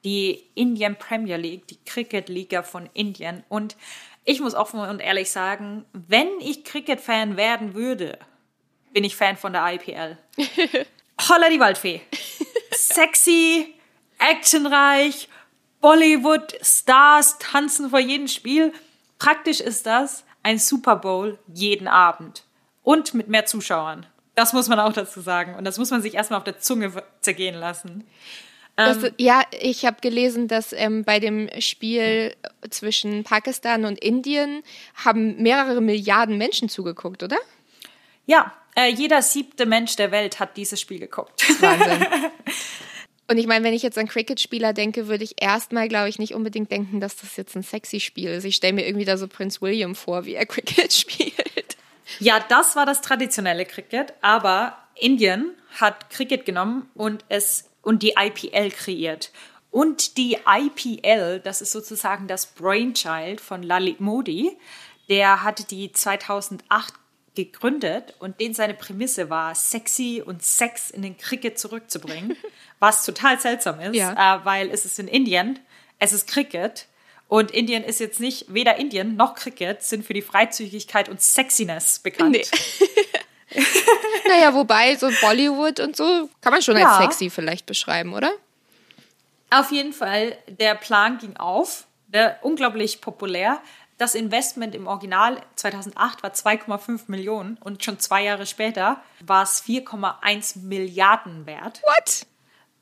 [0.04, 3.42] die Indian Premier League, die Cricket-Liga von Indien.
[3.48, 3.76] Und
[4.24, 8.18] ich muss offen und ehrlich sagen, wenn ich Cricket-Fan werden würde,
[8.92, 10.18] bin ich Fan von der IPL.
[11.28, 12.00] Holla die Waldfee.
[12.72, 13.74] Sexy,
[14.18, 15.28] actionreich,
[15.80, 18.72] Bollywood, Stars tanzen vor jedem Spiel.
[19.18, 22.44] Praktisch ist das ein Super Bowl jeden Abend.
[22.82, 24.06] Und mit mehr Zuschauern.
[24.34, 25.54] Das muss man auch dazu sagen.
[25.54, 28.04] Und das muss man sich erstmal auf der Zunge zergehen lassen.
[28.76, 32.34] Das, ähm, ja, ich habe gelesen, dass ähm, bei dem Spiel
[32.70, 34.62] zwischen Pakistan und Indien
[34.94, 37.36] haben mehrere Milliarden Menschen zugeguckt, oder?
[38.26, 41.44] Ja, äh, jeder siebte Mensch der Welt hat dieses Spiel geguckt.
[41.60, 42.06] Wahnsinn.
[43.26, 46.34] Und ich meine, wenn ich jetzt an Cricket-Spieler denke, würde ich erstmal, glaube ich, nicht
[46.34, 48.44] unbedingt denken, dass das jetzt ein sexy Spiel ist.
[48.44, 51.76] Ich stelle mir irgendwie da so Prince William vor, wie er Cricket spielt.
[52.18, 58.14] Ja, das war das traditionelle Cricket, aber Indien hat Cricket genommen und es und die
[58.18, 59.30] IPL kreiert.
[59.70, 64.56] Und die IPL, das ist sozusagen das Brainchild von Lalit Modi,
[65.08, 66.94] der hatte die 2008
[67.34, 72.36] gegründet und den seine Prämisse war, sexy und Sex in den Cricket zurückzubringen,
[72.78, 74.36] was total seltsam ist, ja.
[74.36, 75.58] äh, weil es ist in Indien,
[75.98, 76.86] es ist Cricket
[77.26, 81.98] und Indien ist jetzt nicht, weder Indien noch Cricket sind für die Freizügigkeit und Sexiness
[81.98, 82.32] bekannt.
[82.32, 82.44] Nee.
[84.28, 86.88] naja, wobei so Bollywood und so kann man schon ja.
[86.88, 88.32] als sexy vielleicht beschreiben, oder?
[89.50, 93.60] Auf jeden Fall, der Plan ging auf, der unglaublich populär.
[93.98, 99.62] Das Investment im Original 2008 war 2,5 Millionen und schon zwei Jahre später war es
[99.64, 101.80] 4,1 Milliarden wert.
[101.84, 102.26] What?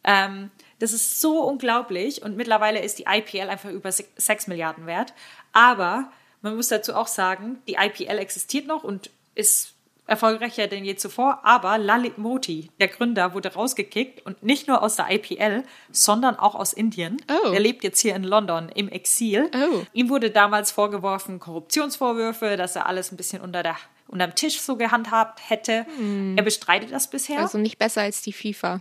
[0.05, 5.13] Ähm, das ist so unglaublich und mittlerweile ist die IPL einfach über 6 Milliarden wert.
[5.53, 9.75] Aber man muss dazu auch sagen, die IPL existiert noch und ist
[10.07, 14.97] erfolgreicher denn je zuvor, aber Lalit Moti, der Gründer, wurde rausgekickt und nicht nur aus
[14.97, 17.17] der IPL, sondern auch aus Indien.
[17.31, 17.53] Oh.
[17.53, 19.51] Er lebt jetzt hier in London im Exil.
[19.55, 19.83] Oh.
[19.93, 23.77] Ihm wurde damals vorgeworfen Korruptionsvorwürfe, dass er alles ein bisschen unter der
[24.09, 25.87] unterm Tisch so gehandhabt hätte.
[25.97, 26.37] Hm.
[26.37, 27.41] Er bestreitet das bisher.
[27.41, 28.81] Also nicht besser als die FIFA.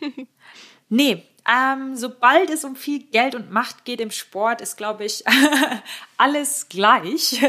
[0.88, 5.22] nee, ähm, sobald es um viel Geld und Macht geht im Sport, ist, glaube ich,
[6.16, 7.40] alles gleich.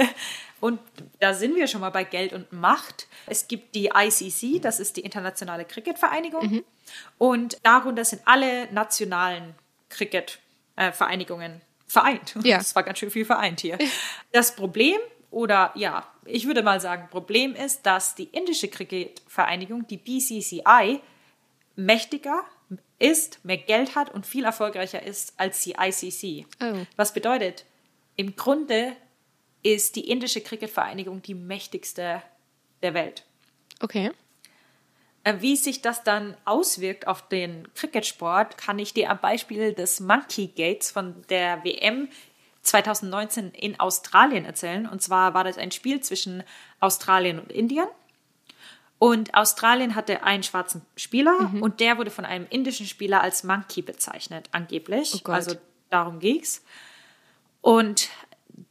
[0.60, 0.80] Und
[1.20, 3.08] da sind wir schon mal bei Geld und Macht.
[3.28, 6.46] Es gibt die ICC, das ist die Internationale Cricket-Vereinigung.
[6.48, 6.64] Mhm.
[7.18, 9.56] Und darunter sind alle nationalen
[9.90, 12.36] Cricket-Vereinigungen vereint.
[12.44, 12.58] Ja.
[12.58, 13.78] Das war ganz schön viel vereint hier.
[14.32, 14.98] Das Problem,
[15.32, 21.02] oder ja, ich würde mal sagen, Problem ist, dass die indische Cricket-Vereinigung, die BCCI,
[21.76, 22.44] mächtiger
[23.00, 26.48] ist, mehr Geld hat und viel erfolgreicher ist als die ICC.
[26.62, 26.86] Oh.
[26.96, 27.66] Was bedeutet,
[28.16, 28.94] im Grunde
[29.74, 32.22] ist die indische Cricket-Vereinigung die mächtigste
[32.82, 33.24] der Welt.
[33.82, 34.12] Okay.
[35.24, 40.00] Äh, wie sich das dann auswirkt auf den Cricketsport, kann ich dir am Beispiel des
[40.00, 42.08] Monkey Gates von der WM
[42.62, 44.88] 2019 in Australien erzählen.
[44.88, 46.44] Und zwar war das ein Spiel zwischen
[46.80, 47.88] Australien und Indien.
[49.00, 51.62] Und Australien hatte einen schwarzen Spieler mhm.
[51.62, 55.24] und der wurde von einem indischen Spieler als Monkey bezeichnet, angeblich.
[55.28, 55.56] Oh also
[55.90, 56.64] darum ging's.
[57.62, 58.10] Und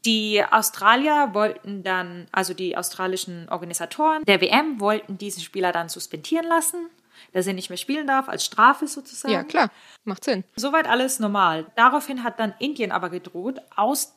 [0.07, 6.47] die Australier wollten dann, also die australischen Organisatoren der WM wollten diesen Spieler dann suspendieren
[6.47, 6.88] lassen,
[7.33, 9.35] dass er nicht mehr spielen darf, als Strafe sozusagen.
[9.35, 9.71] Ja, klar,
[10.05, 10.45] macht Sinn.
[10.55, 11.66] Soweit alles normal.
[11.75, 14.14] Daraufhin hat dann Indien aber gedroht, aus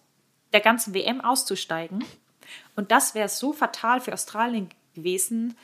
[0.54, 2.04] der ganzen WM auszusteigen.
[2.76, 5.58] Und das wäre so fatal für Australien gewesen,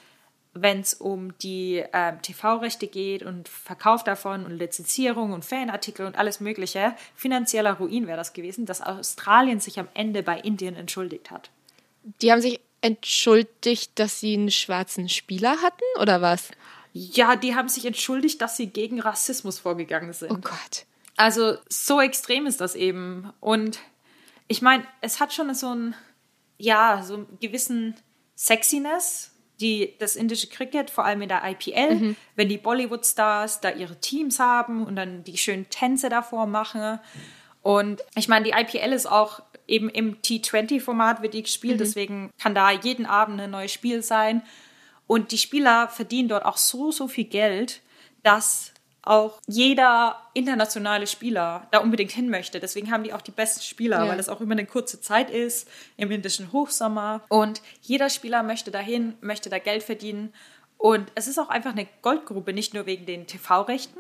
[0.56, 6.18] wenn es um die äh, TV-Rechte geht und Verkauf davon und Lizenzierung und Fanartikel und
[6.18, 11.30] alles Mögliche, finanzieller Ruin wäre das gewesen, dass Australien sich am Ende bei Indien entschuldigt
[11.30, 11.50] hat.
[12.22, 16.50] Die haben sich entschuldigt, dass sie einen schwarzen Spieler hatten oder was?
[16.94, 20.32] Ja, die haben sich entschuldigt, dass sie gegen Rassismus vorgegangen sind.
[20.32, 20.86] Oh Gott.
[21.18, 23.34] Also so extrem ist das eben.
[23.42, 23.80] Und
[24.48, 25.96] ich meine, es hat schon so einen,
[26.58, 27.96] ja, so einen gewissen
[28.38, 32.16] Sexiness, die, das indische Cricket, vor allem in der IPL, mhm.
[32.36, 37.00] wenn die Bollywood-Stars da ihre Teams haben und dann die schönen Tänze davor machen.
[37.62, 41.80] Und ich meine, die IPL ist auch eben im T20-Format wird die gespielt, mhm.
[41.80, 44.44] deswegen kann da jeden Abend ein neues Spiel sein.
[45.08, 47.82] Und die Spieler verdienen dort auch so, so viel Geld,
[48.24, 48.74] dass
[49.06, 52.60] auch jeder internationale Spieler da unbedingt hin möchte.
[52.60, 54.10] Deswegen haben die auch die besten Spieler, ja.
[54.10, 57.22] weil es auch immer eine kurze Zeit ist im indischen Hochsommer.
[57.30, 60.34] Und jeder Spieler möchte dahin, möchte da Geld verdienen.
[60.78, 64.00] Und es ist auch einfach eine Goldgrube, nicht nur wegen den TV-Rechten,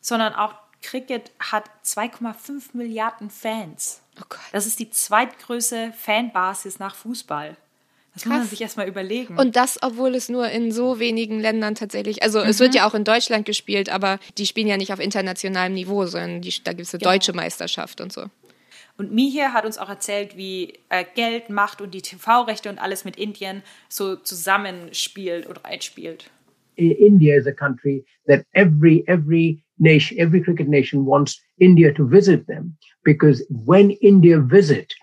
[0.00, 4.00] sondern auch Cricket hat 2,5 Milliarden Fans.
[4.18, 4.40] Oh Gott.
[4.52, 7.56] Das ist die zweitgrößte Fanbasis nach Fußball.
[8.20, 8.32] Das Krass.
[8.32, 9.38] muss man sich erstmal überlegen.
[9.38, 12.50] Und das, obwohl es nur in so wenigen Ländern tatsächlich, also mhm.
[12.50, 16.04] es wird ja auch in Deutschland gespielt, aber die spielen ja nicht auf internationalem Niveau,
[16.04, 17.12] sondern die, da gibt es eine genau.
[17.12, 18.26] deutsche Meisterschaft und so.
[18.98, 23.06] Und Mihir hat uns auch erzählt, wie äh, Geld, Macht und die TV-Rechte und alles
[23.06, 26.30] mit Indien so zusammenspielt oder einspielt.
[26.76, 32.46] India is a country that every every nation, every cricket nation wants India to visit
[32.46, 34.94] them because when India visit,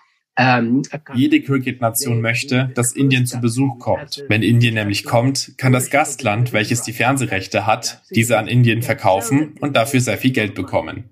[1.15, 4.23] Jede Cricket-Nation möchte, dass Indien zu Besuch kommt.
[4.29, 9.55] Wenn Indien nämlich kommt, kann das Gastland, welches die Fernsehrechte hat, diese an Indien verkaufen
[9.59, 11.05] und dafür sehr viel Geld bekommen.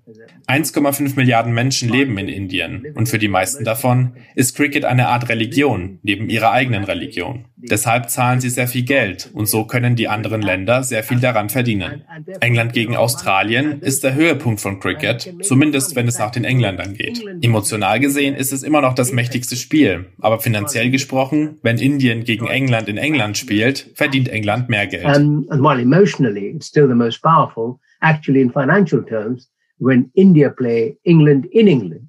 [0.46, 5.28] 1,5 Milliarden Menschen leben in Indien und für die meisten davon ist Cricket eine Art
[5.28, 7.46] Religion neben ihrer eigenen Religion.
[7.56, 11.48] Deshalb zahlen sie sehr viel Geld und so können die anderen Länder sehr viel daran
[11.48, 12.04] verdienen.
[12.40, 17.24] England gegen Australien ist der Höhepunkt von Cricket, zumindest wenn es nach den Engländern geht.
[17.42, 22.46] Emotional gesehen ist es immer noch das mächtigste Spiel, aber finanziell gesprochen, wenn Indien gegen
[22.46, 25.04] England in England spielt, verdient England mehr Geld.
[25.04, 30.50] And, and while emotionally it's still the most powerful, actually in financial terms, when India
[30.50, 32.08] play England in England,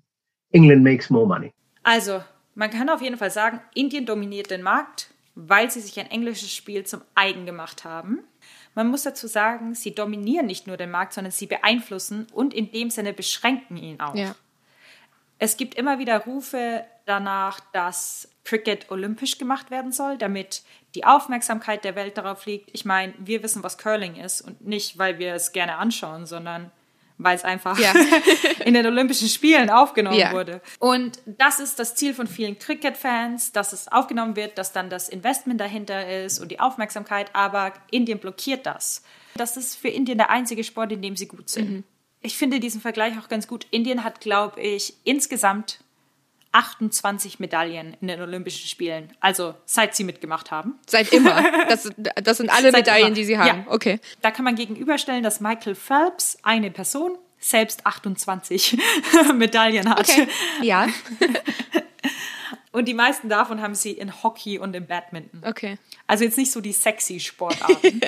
[0.51, 1.51] England makes more money.
[1.83, 2.21] Also,
[2.55, 6.53] man kann auf jeden Fall sagen, Indien dominiert den Markt, weil sie sich ein englisches
[6.53, 8.19] Spiel zum eigen gemacht haben.
[8.73, 12.71] Man muss dazu sagen, sie dominieren nicht nur den Markt, sondern sie beeinflussen und in
[12.71, 14.15] dem Sinne beschränken ihn auch.
[14.15, 14.35] Ja.
[15.39, 20.63] Es gibt immer wieder Rufe danach, dass Cricket olympisch gemacht werden soll, damit
[20.95, 22.69] die Aufmerksamkeit der Welt darauf liegt.
[22.73, 26.71] Ich meine, wir wissen, was Curling ist und nicht, weil wir es gerne anschauen, sondern
[27.17, 27.93] weil es einfach ja.
[28.65, 30.31] in den Olympischen Spielen aufgenommen ja.
[30.31, 30.61] wurde.
[30.79, 35.09] Und das ist das Ziel von vielen Cricket-Fans, dass es aufgenommen wird, dass dann das
[35.09, 37.31] Investment dahinter ist und die Aufmerksamkeit.
[37.33, 39.03] Aber Indien blockiert das.
[39.35, 41.69] Das ist für Indien der einzige Sport, in dem sie gut sind.
[41.69, 41.83] Mhm.
[42.21, 43.67] Ich finde diesen Vergleich auch ganz gut.
[43.71, 45.79] Indien hat, glaube ich, insgesamt
[46.57, 49.13] 28 Medaillen in den Olympischen Spielen.
[49.19, 50.79] Also seit sie mitgemacht haben.
[50.87, 51.43] Seit immer.
[51.67, 51.89] Das,
[52.23, 53.15] das sind alle Medaillen, immer.
[53.15, 53.65] die sie haben.
[53.65, 53.65] Ja.
[53.67, 53.99] Okay.
[54.21, 58.77] Da kann man gegenüberstellen, dass Michael Phelps, eine Person, selbst 28
[59.35, 60.09] Medaillen hat.
[60.09, 60.27] Okay.
[60.61, 60.87] Ja.
[62.71, 65.41] Und die meisten davon haben sie in Hockey und im Badminton.
[65.43, 65.79] Okay.
[66.05, 68.01] Also jetzt nicht so die sexy Sportarten.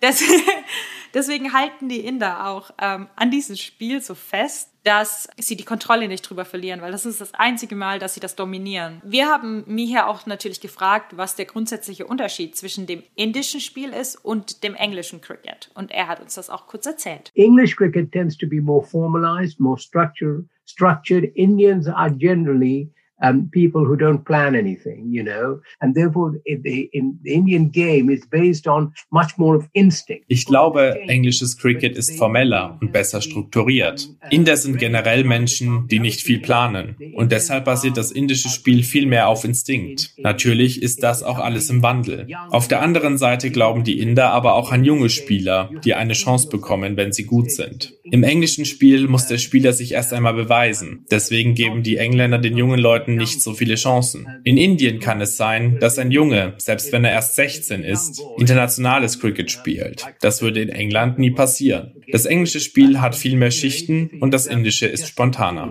[1.14, 6.08] deswegen halten die Inder auch ähm, an diesem Spiel so fest, dass sie die Kontrolle
[6.08, 9.02] nicht drüber verlieren, weil das ist das einzige Mal, dass sie das dominieren.
[9.04, 14.16] Wir haben Miha auch natürlich gefragt, was der grundsätzliche Unterschied zwischen dem indischen Spiel ist
[14.16, 15.70] und dem englischen Cricket.
[15.74, 17.30] Und er hat uns das auch kurz erzählt.
[17.34, 20.48] English cricket tends to be more formalized, more structured.
[20.64, 21.24] Structured.
[21.34, 22.90] Indians are generally
[23.22, 28.10] um, people who don't plan anything, you know, and therefore the, in, the Indian game
[28.10, 30.24] is based on much more of instinct.
[30.28, 34.08] Ich glaube, englisches Cricket ist formeller und besser strukturiert.
[34.30, 39.06] Inder sind generell Menschen, die nicht viel planen und deshalb basiert das indische Spiel viel
[39.06, 40.14] mehr auf Instinkt.
[40.18, 42.26] Natürlich ist das auch alles im Wandel.
[42.50, 46.48] Auf der anderen Seite glauben die Inder aber auch an junge Spieler, die eine Chance
[46.48, 47.97] bekommen, wenn sie gut sind.
[48.10, 51.04] Im englischen Spiel muss der Spieler sich erst einmal beweisen.
[51.10, 54.26] Deswegen geben die Engländer den jungen Leuten nicht so viele Chancen.
[54.44, 59.20] In Indien kann es sein, dass ein Junge, selbst wenn er erst 16 ist, internationales
[59.20, 60.06] Cricket spielt.
[60.20, 61.94] Das würde in England nie passieren.
[62.10, 65.70] Das englische Spiel hat viel mehr Schichten und das indische ist spontaner.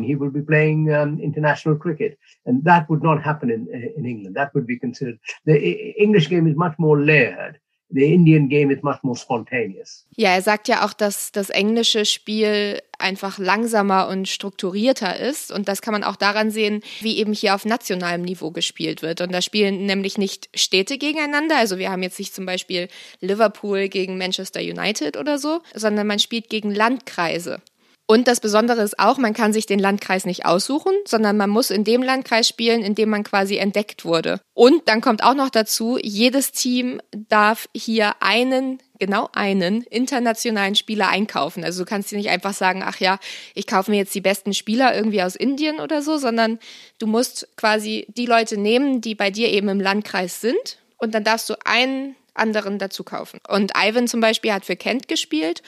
[2.47, 4.35] And that would not happen in, in England.
[4.35, 5.19] That would be considered.
[5.43, 5.57] The
[5.97, 10.05] English game is much more layered the Indian game is much more spontaneous.
[10.15, 15.51] Ja, er sagt ja auch, dass das englische Spiel einfach langsamer und strukturierter ist.
[15.51, 19.21] Und das kann man auch daran sehen, wie eben hier auf nationalem Niveau gespielt wird.
[19.21, 21.57] Und da spielen nämlich nicht Städte gegeneinander.
[21.57, 22.87] Also wir haben jetzt nicht zum Beispiel
[23.21, 27.61] Liverpool gegen Manchester United oder so, sondern man spielt gegen Landkreise.
[28.09, 31.69] Und das Besondere ist auch, man kann sich den Landkreis nicht aussuchen, sondern man muss
[31.69, 34.39] in dem Landkreis spielen, in dem man quasi entdeckt wurde.
[34.53, 41.09] Und dann kommt auch noch dazu, jedes Team darf hier einen genau einen internationalen Spieler
[41.09, 41.65] einkaufen.
[41.65, 43.19] Also du kannst dir nicht einfach sagen, ach ja,
[43.53, 46.59] ich kaufe mir jetzt die besten Spieler irgendwie aus Indien oder so, sondern
[46.99, 51.23] du musst quasi die Leute nehmen, die bei dir eben im Landkreis sind und dann
[51.23, 53.39] darfst du einen anderen dazu kaufen.
[53.47, 55.61] Und Ivan zum Beispiel hat für Kent gespielt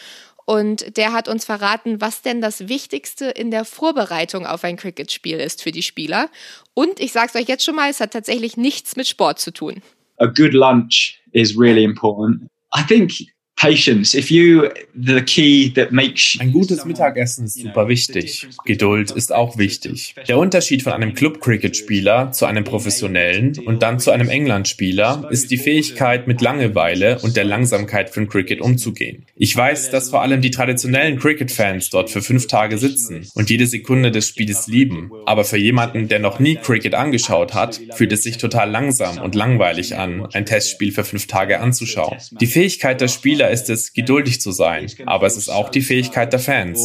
[0.49, 5.37] und der hat uns verraten, was denn das Wichtigste in der Vorbereitung auf ein Cricket-Spiel
[5.37, 6.27] ist für die Spieler.
[6.73, 9.53] Und ich sage es euch jetzt schon mal, es hat tatsächlich nichts mit Sport zu
[9.53, 9.83] tun.
[10.17, 12.49] A good lunch is really important.
[12.75, 13.11] I think
[13.59, 14.17] patience.
[14.17, 18.47] If you the key that makes ein gutes Mittagessen ist super wichtig.
[18.65, 20.15] Geduld ist auch wichtig.
[20.27, 25.57] Der Unterschied von einem Club-Cricket-Spieler zu einem professionellen und dann zu einem England-Spieler ist die
[25.57, 29.25] Fähigkeit, mit Langeweile und der Langsamkeit von Cricket umzugehen.
[29.35, 33.67] Ich weiß, dass vor allem die traditionellen Cricket-Fans dort für fünf Tage sitzen und jede
[33.67, 35.11] Sekunde des Spieles lieben.
[35.25, 39.35] Aber für jemanden, der noch nie Cricket angeschaut hat, fühlt es sich total langsam und
[39.35, 42.17] langweilig an, ein Testspiel für fünf Tage anzuschauen.
[42.39, 46.31] Die Fähigkeit der Spieler ist es, geduldig zu sein, aber es ist auch die Fähigkeit
[46.33, 46.79] der Fans.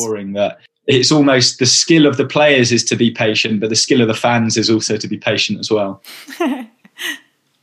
[0.86, 4.14] It's almost the skill of the players is to be patient, but the skill of
[4.14, 6.00] the fans is also to be patient as well.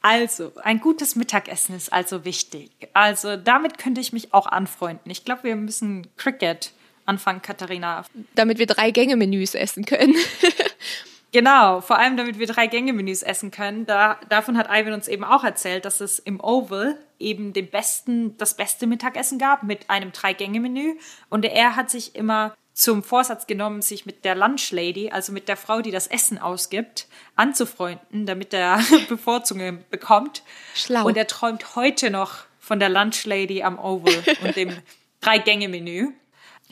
[0.04, 2.72] Also, ein gutes Mittagessen ist also wichtig.
[2.94, 5.12] Also, damit könnte ich mich auch anfreunden.
[5.12, 6.72] Ich glaube, wir müssen Cricket
[7.06, 8.04] anfangen, Katharina.
[8.34, 10.16] Damit wir drei Gänge-Menüs essen können.
[11.32, 13.86] Genau, vor allem damit wir drei Gänge-Menüs essen können.
[13.86, 18.38] Da, davon hat Ivan uns eben auch erzählt, dass es im Oval eben den besten,
[18.38, 20.96] das beste Mittagessen gab mit einem Drei-Gänge-Menü.
[21.30, 25.48] Und er hat sich immer zum Vorsatz genommen, sich mit der Lunch Lady, also mit
[25.48, 30.44] der Frau, die das Essen ausgibt, anzufreunden, damit er Bevorzugungen bekommt.
[30.74, 31.06] Schlau.
[31.06, 34.14] Und er träumt heute noch von der Lunch Lady am Oval
[34.44, 34.76] und dem
[35.22, 36.10] Drei-Gänge-Menü.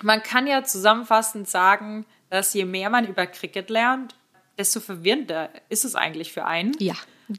[0.02, 4.16] Man kann ja zusammenfassend sagen, dass je mehr man über Cricket lernt,
[4.60, 6.76] desto verwirrender ist es eigentlich für einen.
[6.80, 6.96] Ja.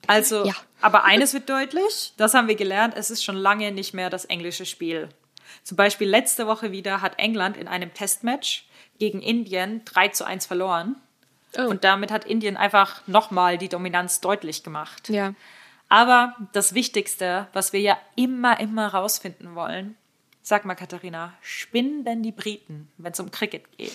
[0.06, 0.54] Also, ja.
[0.80, 4.24] aber eines wird deutlich, das haben wir gelernt, es ist schon lange nicht mehr das
[4.24, 5.08] englische Spiel.
[5.62, 8.66] Zum Beispiel letzte Woche wieder hat England in einem Testmatch
[8.98, 10.96] gegen Indien 3 zu 1 verloren.
[11.58, 11.62] Oh.
[11.62, 15.08] Und damit hat Indien einfach nochmal die Dominanz deutlich gemacht.
[15.08, 15.34] Ja.
[15.88, 19.96] Aber das Wichtigste, was wir ja immer, immer rausfinden wollen,
[20.42, 23.92] sag mal, Katharina, spinnen denn die Briten, wenn es um Cricket geht?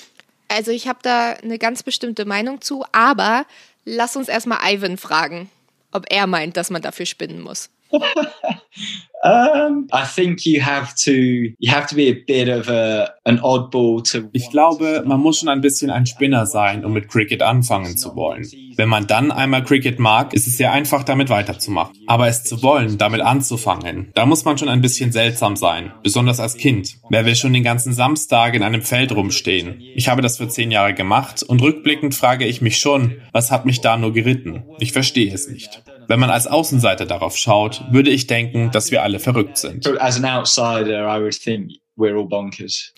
[0.55, 3.45] Also ich habe da eine ganz bestimmte Meinung zu, aber
[3.83, 5.49] lass uns erstmal Ivan fragen,
[5.91, 7.69] ob er meint, dass man dafür spinnen muss.
[9.23, 13.39] um, I think you have to you have to be a bit of a, an
[13.39, 14.29] oddball to.
[14.33, 18.15] Ich glaube, man muss schon ein bisschen ein Spinner sein, um mit Cricket anfangen zu
[18.15, 18.45] wollen.
[18.77, 21.95] Wenn man dann einmal Cricket mag, ist es sehr einfach, damit weiterzumachen.
[22.07, 26.39] Aber es zu wollen, damit anzufangen, da muss man schon ein bisschen seltsam sein, besonders
[26.39, 26.97] als Kind.
[27.09, 29.81] Wer will schon den ganzen Samstag in einem Feld rumstehen?
[29.95, 33.65] Ich habe das für zehn Jahre gemacht und rückblickend frage ich mich schon, was hat
[33.65, 34.63] mich da nur geritten?
[34.79, 35.81] Ich verstehe es nicht.
[36.07, 39.87] Wenn man als Außenseiter darauf schaut, würde ich denken, dass wir alle verrückt sind.
[39.99, 42.93] As an outsider, I would think we're all bonkers.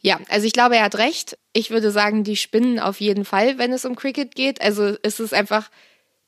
[0.00, 1.36] Ja, also ich glaube, er hat recht.
[1.52, 4.60] Ich würde sagen, die spinnen auf jeden Fall, wenn es um Cricket geht.
[4.62, 5.70] Also es ist einfach,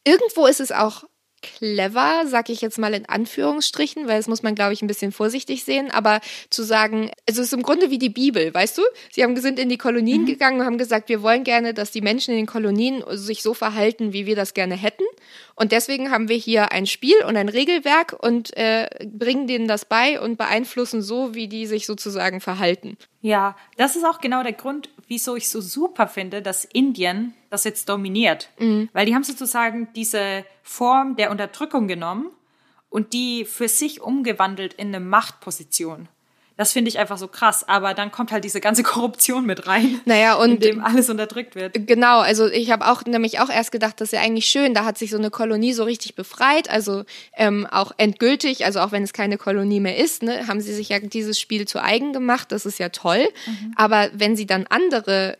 [0.04, 1.04] irgendwo ist es auch
[1.42, 5.12] clever, sag ich jetzt mal in Anführungsstrichen, weil das muss man, glaube ich, ein bisschen
[5.12, 8.82] vorsichtig sehen, aber zu sagen, also es ist im Grunde wie die Bibel, weißt du?
[9.10, 10.26] Sie haben sind in die Kolonien mhm.
[10.26, 13.54] gegangen und haben gesagt, wir wollen gerne, dass die Menschen in den Kolonien sich so
[13.54, 15.04] verhalten, wie wir das gerne hätten.
[15.54, 19.84] Und deswegen haben wir hier ein Spiel und ein Regelwerk und äh, bringen denen das
[19.84, 22.96] bei und beeinflussen so, wie die sich sozusagen verhalten.
[23.20, 27.64] Ja, das ist auch genau der Grund, wieso ich so super finde, dass Indien das
[27.64, 28.48] jetzt dominiert.
[28.58, 28.88] Mhm.
[28.92, 32.30] Weil die haben sozusagen diese Form der Unterdrückung genommen
[32.88, 36.08] und die für sich umgewandelt in eine Machtposition.
[36.60, 37.66] Das finde ich einfach so krass.
[37.66, 39.98] Aber dann kommt halt diese ganze Korruption mit rein.
[40.04, 40.52] Naja, und.
[40.52, 41.86] In dem alles unterdrückt wird.
[41.86, 44.74] Genau, also ich habe auch nämlich auch erst gedacht, das ist ja eigentlich schön.
[44.74, 46.68] Da hat sich so eine Kolonie so richtig befreit.
[46.68, 50.74] Also ähm, auch endgültig, also auch wenn es keine Kolonie mehr ist, ne, haben sie
[50.74, 52.52] sich ja dieses Spiel zu eigen gemacht.
[52.52, 53.26] Das ist ja toll.
[53.46, 53.72] Mhm.
[53.76, 55.38] Aber wenn sie dann andere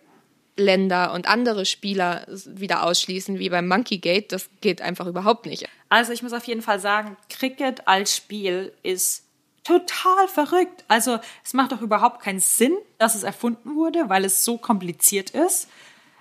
[0.61, 5.69] Länder und andere Spieler wieder ausschließen, wie beim Monkey Gate, das geht einfach überhaupt nicht.
[5.89, 9.25] Also ich muss auf jeden Fall sagen, Cricket als Spiel ist
[9.65, 10.85] total verrückt.
[10.89, 15.31] Also es macht doch überhaupt keinen Sinn, dass es erfunden wurde, weil es so kompliziert
[15.31, 15.69] ist.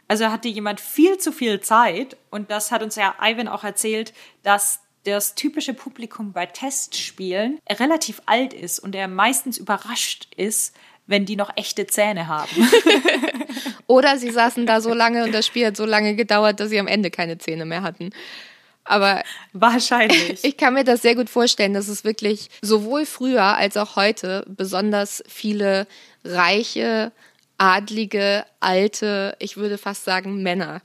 [0.08, 4.13] Also hatte jemand viel zu viel Zeit und das hat uns ja Ivan auch erzählt,
[4.43, 10.75] dass das typische Publikum bei Testspielen relativ alt ist und er meistens überrascht ist,
[11.10, 12.69] wenn die noch echte Zähne haben.
[13.87, 16.79] Oder sie saßen da so lange und das Spiel hat so lange gedauert, dass sie
[16.79, 18.12] am Ende keine Zähne mehr hatten.
[18.83, 20.43] Aber wahrscheinlich.
[20.43, 24.45] Ich kann mir das sehr gut vorstellen, dass es wirklich sowohl früher als auch heute
[24.47, 25.87] besonders viele
[26.23, 27.12] reiche,
[27.57, 30.81] adlige, alte, ich würde fast sagen Männer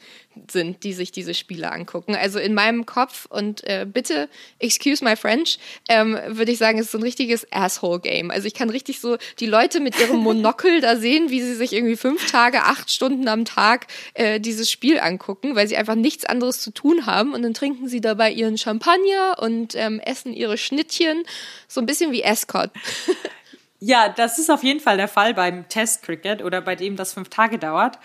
[0.51, 2.15] sind, die sich diese Spiele angucken.
[2.15, 4.29] Also in meinem Kopf und äh, bitte,
[4.59, 5.59] excuse my French,
[5.89, 8.31] ähm, würde ich sagen, es ist so ein richtiges Asshole-Game.
[8.31, 11.73] Also ich kann richtig so die Leute mit ihrem Monokel da sehen, wie sie sich
[11.73, 16.25] irgendwie fünf Tage, acht Stunden am Tag äh, dieses Spiel angucken, weil sie einfach nichts
[16.25, 20.59] anderes zu tun haben und dann trinken sie dabei ihren Champagner und ähm, essen ihre
[20.59, 21.25] Schnittchen,
[21.69, 22.71] so ein bisschen wie Escort.
[23.87, 27.13] Ja, das ist auf jeden Fall der Fall beim Test Cricket oder bei dem das
[27.13, 27.99] fünf Tage dauert.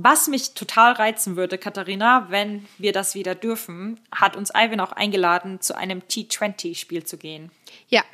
[0.00, 4.92] Was mich total reizen würde, Katharina, wenn wir das wieder dürfen, hat uns Ivan auch
[4.92, 7.50] eingeladen, zu einem T20-Spiel zu gehen.
[7.88, 8.04] Ja.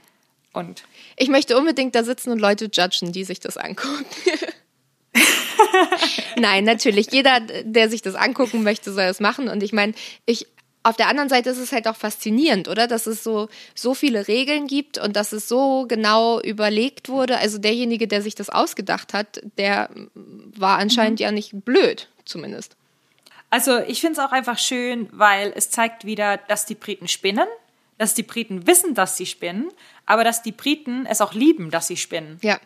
[0.55, 0.85] Und
[1.19, 4.07] ich möchte unbedingt da sitzen und Leute judgen, die sich das angucken.
[6.37, 7.13] Nein, natürlich.
[7.13, 9.49] Jeder, der sich das angucken möchte, soll es machen.
[9.49, 9.93] Und ich meine,
[10.25, 10.47] ich
[10.85, 12.87] auf der anderen Seite ist es halt auch faszinierend, oder?
[12.87, 17.39] Dass es so, so viele Regeln gibt und dass es so genau überlegt wurde.
[17.39, 21.25] Also derjenige, der sich das ausgedacht hat, der war anscheinend mhm.
[21.25, 22.77] ja nicht blöd, zumindest.
[23.49, 27.49] Also ich finde es auch einfach schön, weil es zeigt wieder, dass die Briten spinnen,
[27.97, 29.71] dass die Briten wissen, dass sie spinnen,
[30.05, 32.39] aber dass die Briten es auch lieben, dass sie spinnen.
[32.43, 32.61] Ja.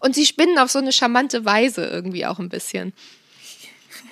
[0.00, 2.92] Und sie spinnen auf so eine charmante Weise irgendwie auch ein bisschen.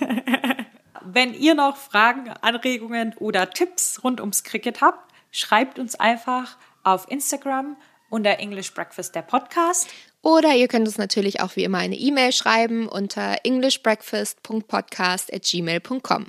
[1.05, 7.11] Wenn ihr noch Fragen, Anregungen oder Tipps rund ums Cricket habt, schreibt uns einfach auf
[7.11, 7.77] Instagram
[8.11, 9.89] unter English Breakfast der Podcast.
[10.21, 16.27] Oder ihr könnt uns natürlich auch wie immer eine E-Mail schreiben unter englishbreakfast.podcast at gmail.com.